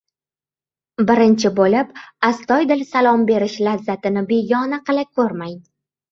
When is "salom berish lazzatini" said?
2.93-4.23